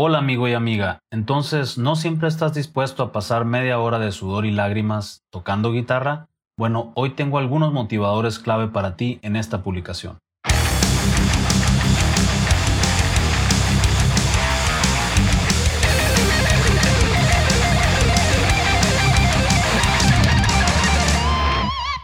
[0.00, 4.46] Hola amigo y amiga, entonces ¿no siempre estás dispuesto a pasar media hora de sudor
[4.46, 6.28] y lágrimas tocando guitarra?
[6.56, 10.18] Bueno, hoy tengo algunos motivadores clave para ti en esta publicación.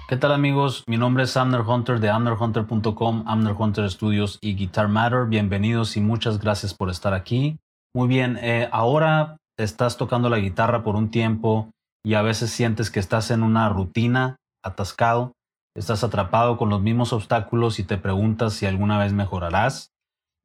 [0.09, 0.83] ¿Qué tal amigos?
[0.89, 5.27] Mi nombre es Amner Hunter de amnerhunter.com, Amner Hunter Studios y Guitar Matter.
[5.27, 7.57] Bienvenidos y muchas gracias por estar aquí.
[7.97, 11.71] Muy bien, eh, ahora estás tocando la guitarra por un tiempo
[12.05, 15.33] y a veces sientes que estás en una rutina, atascado,
[15.77, 19.93] estás atrapado con los mismos obstáculos y te preguntas si alguna vez mejorarás.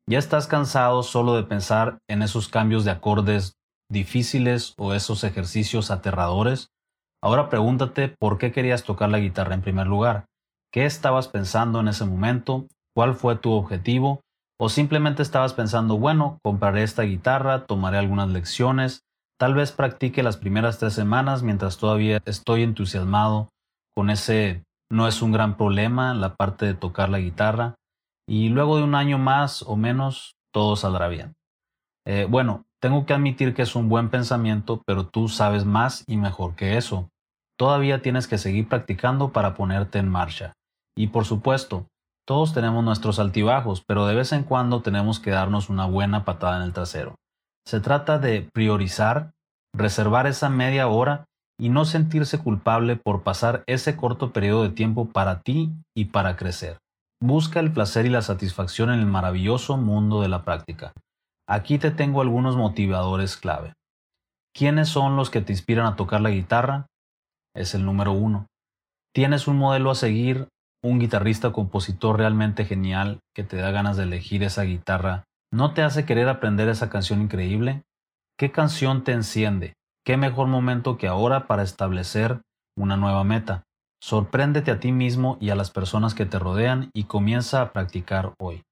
[0.07, 3.53] Ya estás cansado solo de pensar en esos cambios de acordes
[3.91, 6.67] difíciles o esos ejercicios aterradores.
[7.23, 10.25] Ahora pregúntate por qué querías tocar la guitarra en primer lugar.
[10.71, 12.67] ¿Qué estabas pensando en ese momento?
[12.95, 14.21] ¿Cuál fue tu objetivo?
[14.59, 19.03] O simplemente estabas pensando, bueno, compraré esta guitarra, tomaré algunas lecciones,
[19.39, 23.49] tal vez practique las primeras tres semanas mientras todavía estoy entusiasmado
[23.95, 27.75] con ese no es un gran problema la parte de tocar la guitarra
[28.27, 31.35] y luego de un año más o menos todo saldrá bien.
[32.05, 36.17] Eh, bueno, tengo que admitir que es un buen pensamiento, pero tú sabes más y
[36.17, 37.09] mejor que eso.
[37.57, 40.53] Todavía tienes que seguir practicando para ponerte en marcha.
[40.95, 41.87] Y por supuesto,
[42.29, 46.57] todos tenemos nuestros altibajos, pero de vez en cuando tenemos que darnos una buena patada
[46.57, 47.15] en el trasero.
[47.65, 49.31] Se trata de priorizar,
[49.75, 51.25] reservar esa media hora
[51.59, 56.35] y no sentirse culpable por pasar ese corto periodo de tiempo para ti y para
[56.35, 56.77] crecer.
[57.19, 60.93] Busca el placer y la satisfacción en el maravilloso mundo de la práctica.
[61.47, 63.73] Aquí te tengo algunos motivadores clave.
[64.55, 66.85] ¿Quiénes son los que te inspiran a tocar la guitarra?
[67.55, 68.45] Es el número uno.
[69.15, 70.47] ¿Tienes un modelo a seguir
[70.83, 75.81] un guitarrista compositor realmente genial que te da ganas de elegir esa guitarra, ¿no te
[75.81, 77.83] hace querer aprender esa canción increíble?
[78.37, 79.73] ¿Qué canción te enciende?
[80.05, 82.41] ¿Qué mejor momento que ahora para establecer
[82.77, 83.63] una nueva meta?
[84.01, 88.33] Sorpréndete a ti mismo y a las personas que te rodean y comienza a practicar
[88.39, 88.63] hoy.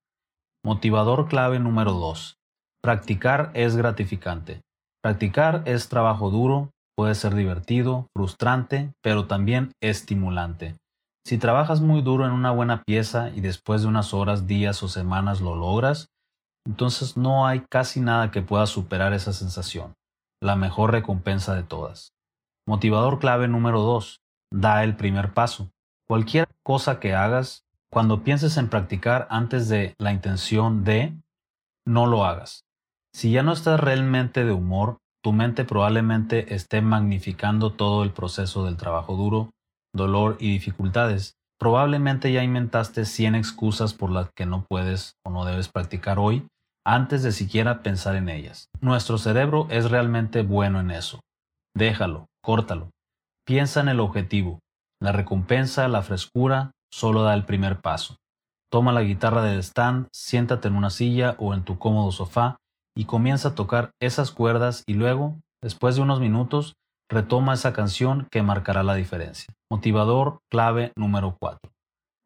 [0.63, 2.35] Motivador clave número 2.
[2.81, 4.62] Practicar es gratificante.
[5.03, 10.75] Practicar es trabajo duro, puede ser divertido, frustrante, pero también estimulante.
[11.28, 14.88] Si trabajas muy duro en una buena pieza y después de unas horas, días o
[14.88, 16.08] semanas lo logras,
[16.66, 19.94] entonces no hay casi nada que pueda superar esa sensación,
[20.42, 22.14] la mejor recompensa de todas.
[22.66, 24.22] Motivador clave número 2.
[24.54, 25.70] Da el primer paso.
[26.08, 31.14] Cualquier cosa que hagas, cuando pienses en practicar antes de la intención de,
[31.86, 32.64] no lo hagas.
[33.14, 38.64] Si ya no estás realmente de humor, tu mente probablemente esté magnificando todo el proceso
[38.64, 39.50] del trabajo duro
[39.97, 41.35] dolor y dificultades.
[41.59, 46.47] Probablemente ya inventaste 100 excusas por las que no puedes o no debes practicar hoy
[46.85, 48.69] antes de siquiera pensar en ellas.
[48.80, 51.19] Nuestro cerebro es realmente bueno en eso.
[51.75, 52.91] Déjalo, córtalo.
[53.46, 54.59] Piensa en el objetivo.
[55.02, 58.16] La recompensa, la frescura, solo da el primer paso.
[58.72, 62.58] Toma la guitarra del stand, siéntate en una silla o en tu cómodo sofá
[62.96, 66.74] y comienza a tocar esas cuerdas y luego, después de unos minutos,
[67.09, 69.53] retoma esa canción que marcará la diferencia.
[69.72, 71.72] Motivador clave número 4.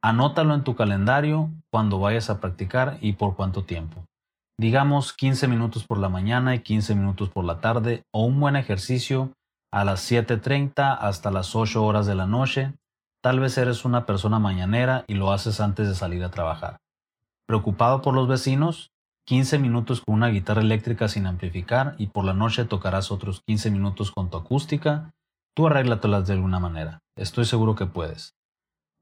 [0.04, 4.04] Anótalo en tu calendario cuando vayas a practicar y por cuánto tiempo.
[4.60, 8.56] Digamos 15 minutos por la mañana y 15 minutos por la tarde o un buen
[8.56, 9.32] ejercicio
[9.72, 12.74] a las 7.30 hasta las 8 horas de la noche.
[13.24, 16.78] Tal vez eres una persona mañanera y lo haces antes de salir a trabajar.
[17.48, 18.92] ¿Preocupado por los vecinos?
[19.28, 23.72] 15 minutos con una guitarra eléctrica sin amplificar y por la noche tocarás otros 15
[23.72, 25.12] minutos con tu acústica
[25.54, 27.02] Tú arréglatelas de alguna manera.
[27.18, 28.36] Estoy seguro que puedes.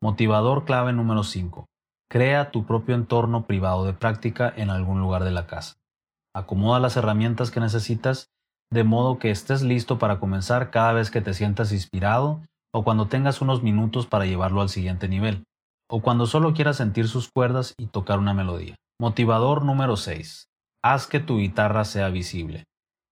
[0.02, 1.68] Motivador clave número 5.
[2.10, 5.76] Crea tu propio entorno privado de práctica en algún lugar de la casa.
[6.34, 8.32] Acomoda las herramientas que necesitas
[8.72, 12.42] de modo que estés listo para comenzar cada vez que te sientas inspirado
[12.74, 15.44] o cuando tengas unos minutos para llevarlo al siguiente nivel,
[15.88, 18.76] o cuando solo quieras sentir sus cuerdas y tocar una melodía.
[19.02, 20.50] Motivador número 6.
[20.84, 22.66] Haz que tu guitarra sea visible.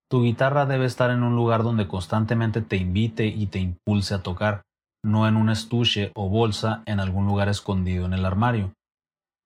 [0.10, 4.22] Tu guitarra debe estar en un lugar donde constantemente te invite y te impulse a
[4.22, 4.64] tocar,
[5.02, 8.74] no en un estuche o bolsa en algún lugar escondido en el armario.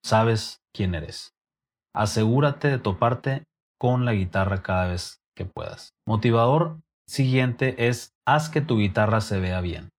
[0.04, 1.36] Sabes quién eres.
[1.94, 3.44] Asegúrate de toparte
[3.80, 5.94] con la guitarra cada vez que puedas.
[6.08, 9.90] Motivador siguiente es haz que tu guitarra se vea bien.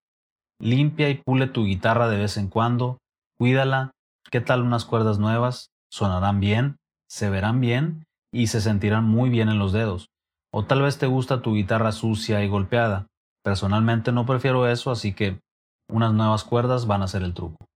[0.60, 2.98] Limpia y pule tu guitarra de vez en cuando,
[3.38, 3.92] cuídala.
[4.28, 5.71] ¿Qué tal unas cuerdas nuevas?
[5.92, 10.08] Sonarán bien, se verán bien y se sentirán muy bien en los dedos.
[10.50, 13.08] O tal vez te gusta tu guitarra sucia y golpeada.
[13.44, 15.40] Personalmente no prefiero eso, así que
[15.90, 17.66] unas nuevas cuerdas van a ser el truco.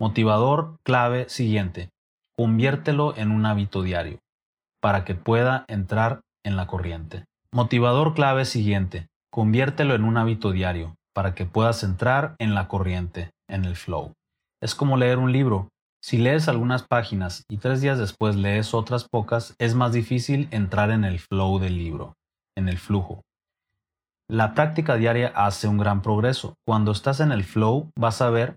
[0.00, 1.90] Motivador clave siguiente.
[2.38, 4.18] Conviértelo en un hábito diario.
[4.80, 7.24] para que pueda entrar en la corriente.
[7.50, 9.08] Motivador clave siguiente.
[9.30, 14.12] Conviértelo en un hábito diario para que puedas entrar en la corriente, en el flow.
[14.62, 15.68] Es como leer un libro.
[16.06, 20.92] Si lees algunas páginas y tres días después lees otras pocas, es más difícil entrar
[20.92, 22.14] en el flow del libro,
[22.56, 23.22] en el flujo.
[24.30, 26.54] La práctica diaria hace un gran progreso.
[26.64, 28.54] Cuando estás en el flow, vas a ver,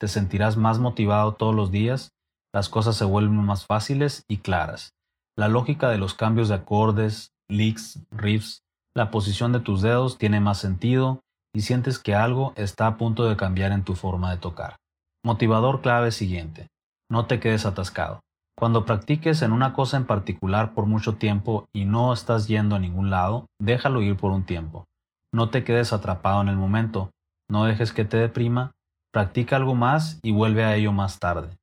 [0.00, 2.10] te sentirás más motivado todos los días,
[2.54, 4.92] las cosas se vuelven más fáciles y claras.
[5.36, 8.62] La lógica de los cambios de acordes, licks, riffs,
[8.94, 11.18] la posición de tus dedos tiene más sentido
[11.52, 14.76] y sientes que algo está a punto de cambiar en tu forma de tocar.
[15.24, 16.68] Motivador clave siguiente.
[17.12, 18.20] No te quedes atascado.
[18.56, 22.78] Cuando practiques en una cosa en particular por mucho tiempo y no estás yendo a
[22.78, 24.86] ningún lado, déjalo ir por un tiempo.
[25.30, 27.10] No te quedes atrapado en el momento,
[27.50, 28.72] no dejes que te deprima,
[29.12, 31.58] practica algo más y vuelve a ello más tarde.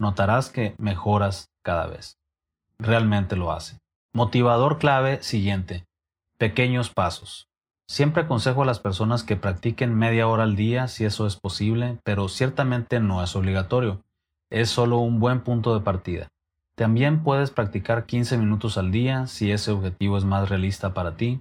[0.00, 2.16] Notarás que mejoras cada vez.
[2.78, 3.76] Realmente lo hace.
[4.14, 5.84] Motivador clave siguiente.
[6.38, 7.46] Pequeños pasos.
[7.86, 11.98] Siempre aconsejo a las personas que practiquen media hora al día si eso es posible,
[12.04, 14.00] pero ciertamente no es obligatorio.
[14.54, 16.28] Es solo un buen punto de partida.
[16.76, 21.40] También puedes practicar 15 minutos al día si ese objetivo es más realista para ti.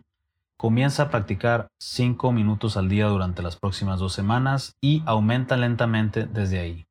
[0.57, 6.25] Comienza a practicar 5 minutos al día durante las próximas dos semanas y aumenta lentamente
[6.25, 6.88] desde ahí.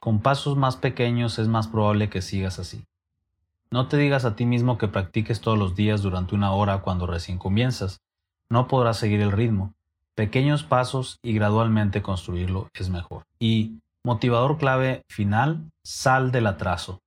[0.00, 2.86] Con pasos más pequeños es más probable que sigas así.
[3.70, 7.06] No te digas a ti mismo que practiques todos los días durante una hora cuando
[7.06, 8.00] recién comienzas.
[8.48, 9.74] No podrás seguir el ritmo.
[10.14, 13.24] Pequeños pasos y gradualmente construirlo es mejor.
[13.38, 17.00] Y motivador clave final, sal del atraso.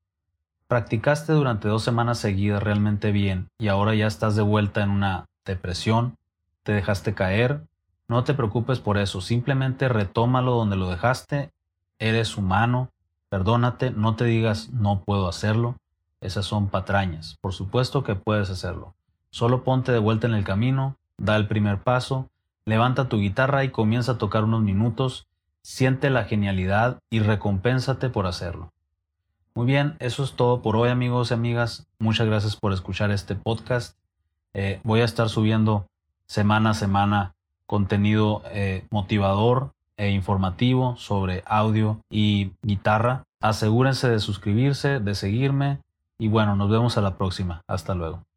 [0.68, 5.24] Practicaste durante dos semanas seguidas realmente bien y ahora ya estás de vuelta en una
[5.46, 6.18] depresión,
[6.64, 7.62] te dejaste caer,
[8.10, 11.52] no te preocupes por eso, simplemente retómalo donde lo dejaste,
[12.00, 12.90] eres humano,
[13.30, 15.78] perdónate, no te digas no puedo hacerlo,
[16.20, 18.94] esas son patrañas, por supuesto que puedes hacerlo,
[19.32, 22.28] solo ponte de vuelta en el camino, da el primer paso,
[22.66, 25.29] levanta tu guitarra y comienza a tocar unos minutos,
[25.62, 28.72] siente la genialidad y recompénsate por hacerlo.
[29.56, 33.36] Muy bien, eso es todo por hoy amigos y amigas, muchas gracias por escuchar este
[33.36, 34.00] podcast
[34.54, 35.88] eh, voy a estar subiendo
[36.26, 37.36] semana a semana
[37.66, 43.24] contenido eh, motivador e informativo sobre audio y guitarra.
[43.42, 45.80] Asegúrense de suscribirse, de seguirme
[46.18, 47.62] y bueno, nos vemos a la próxima.
[47.68, 48.29] Hasta luego.